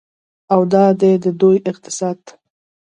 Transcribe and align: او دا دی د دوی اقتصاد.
او 0.53 0.61
دا 0.73 0.83
دی 0.99 1.13
د 1.23 1.25
دوی 1.41 1.57
اقتصاد. 1.71 2.19